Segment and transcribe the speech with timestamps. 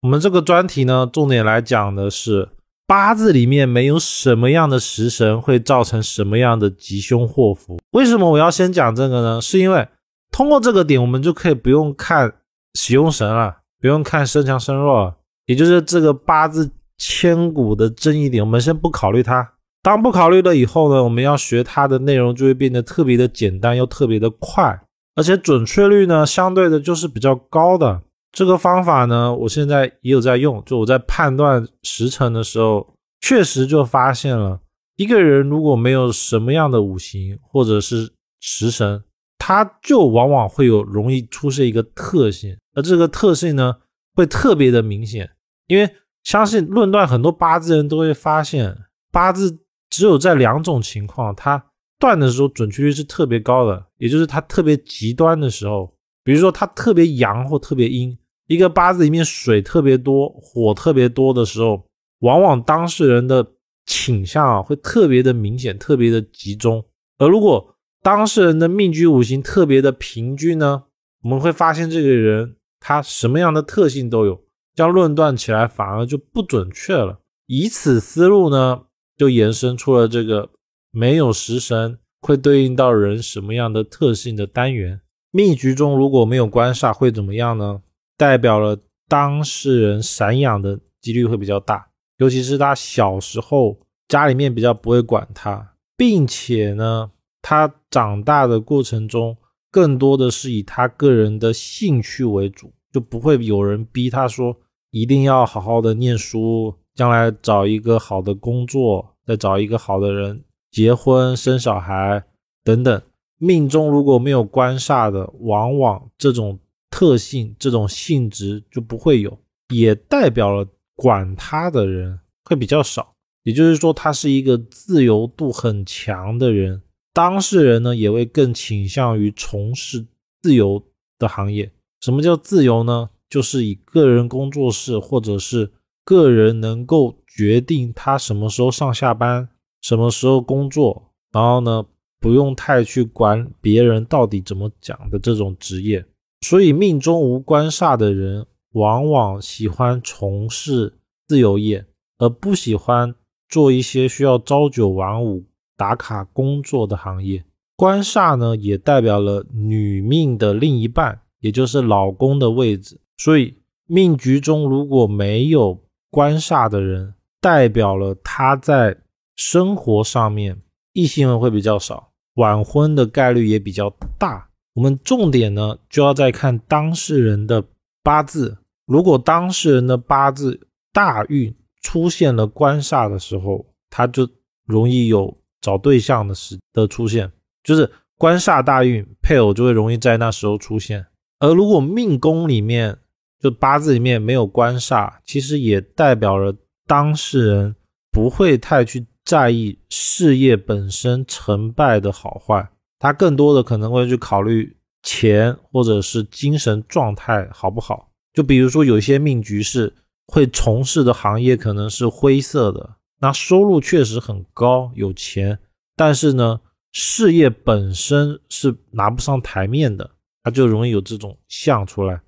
[0.00, 2.48] 我们这个专题呢，重点来讲的是
[2.86, 7.78] 八字里面没有什么样的食神会造成什么样的吉凶祸福。
[7.90, 9.40] 为什么我要先讲这个呢？
[9.40, 9.88] 是因为
[10.30, 12.32] 通过这个点，我们就可以不用看
[12.74, 15.16] 喜用神了，不用看生强生弱了，
[15.46, 19.54] 也就是这个八字千古的争议点，我们先不考虑它。
[19.82, 24.80] 当不考虑了以后呢，我们要学它的内容就会变得特别的简单又特别的快，
[25.16, 28.02] 而且准确率呢，相对的就是比较高的。
[28.30, 30.62] 这个方法呢，我现在也有在用。
[30.64, 34.60] 就我在判断时辰的时候，确实就发现了，
[34.96, 39.02] 一个人如果没有什么样的五行或者是食神，
[39.38, 43.76] 他就往往会有容易出现一个特性，而这个特性呢，
[44.14, 45.30] 会特别的明显。
[45.66, 45.90] 因为
[46.22, 48.76] 相信论断很多八字人都会发现，
[49.10, 49.58] 八字
[49.90, 51.64] 只有在两种情况，它
[51.98, 55.94] 断的时候准确率是特别高的，也就是它特别极端的时候。
[56.28, 58.14] 比如说，它特别阳或特别阴，
[58.48, 61.86] 一个八字里面水特别多、火特别多的时候，
[62.18, 63.52] 往往当事人的
[63.86, 66.84] 倾向啊会特别的明显、特别的集中。
[67.16, 70.82] 而如果当事人的命局五行特别的平均呢，
[71.22, 74.38] 我们会发现这个人他什么样的特性都有，
[74.74, 77.20] 这样论断起来反而就不准确了。
[77.46, 78.82] 以此思路呢，
[79.16, 80.50] 就延伸出了这个
[80.90, 85.00] 没有食神会对应到人什么样的特性的单元。
[85.38, 87.80] 命局中如果没有官煞会怎么样呢？
[88.16, 93.78] 代表了当事人散养的几率会比较大，尤其是他小时候
[94.08, 99.36] 家里面比较不会管他，并且呢，他长大的过程中
[99.70, 104.56] 更多的是以他个人的兴趣为主，就不会有人逼他说
[104.90, 112.24] 一定要好好的念书，将来找一个好的工作，再找一个好的人结婚生小孩
[112.64, 113.00] 等等。
[113.38, 116.58] 命中如果没有官煞的，往往这种
[116.90, 123.14] 特性、这种性质就不会有，也代表了管他的人会比较少。
[123.44, 126.82] 也就是说，他是一个自由度很强的人，
[127.14, 130.04] 当事人呢也会更倾向于从事
[130.42, 130.82] 自由
[131.18, 131.72] 的行业。
[132.00, 133.10] 什么叫自由呢？
[133.30, 135.70] 就是以个人工作室，或者是
[136.04, 139.48] 个人能够决定他什么时候上下班、
[139.80, 141.84] 什么时候工作，然后呢？
[142.20, 146.04] 不用太去管别人到底怎么讲的这种职业，
[146.40, 150.94] 所以命中无官煞的人，往往喜欢从事
[151.26, 151.86] 自由业，
[152.18, 153.14] 而不喜欢
[153.48, 155.44] 做一些需要朝九晚五
[155.76, 157.44] 打卡工作的行业。
[157.76, 163.00] 官煞呢，也代表了女命的另一半，也就是老公的位置。
[163.16, 163.56] 所以
[163.86, 165.80] 命局中如果没有
[166.10, 168.96] 官煞的人，代表了他在
[169.36, 170.60] 生活上面
[170.92, 172.07] 异性会比较少。
[172.38, 174.48] 晚婚的概率也比较大。
[174.74, 177.64] 我们重点呢，就要再看当事人的
[178.02, 178.58] 八字。
[178.86, 184.28] 如果当事人的八字大运出现了官煞的时候，他就
[184.64, 187.30] 容易有找对象的时的出现，
[187.64, 191.04] 就是官煞大运，配偶就会容易在那时候出现。
[191.40, 192.96] 而如果命宫里面
[193.40, 196.54] 就八字里面没有官煞，其实也代表了
[196.86, 197.74] 当事人
[198.12, 199.04] 不会太去。
[199.28, 202.66] 在意事业本身成败的好坏，
[202.98, 208.10] 他更多的可能会去考虑钱或者是精神状态好不好。
[208.32, 209.92] 就比如说，有些命局是
[210.28, 215.58] 会从事的行业可能是灰色的，那收入确实很高，有钱，
[215.94, 216.62] 但是呢，
[216.92, 220.12] 事业本身是拿不上台面的，
[220.42, 222.22] 他就容易有这种相出来。